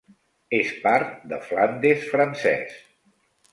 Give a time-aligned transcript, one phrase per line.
[0.59, 2.75] És part de Flandes francès.